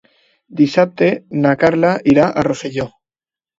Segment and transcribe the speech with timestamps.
[0.61, 1.09] Dissabte
[1.45, 2.91] na Carla irà a Rosselló.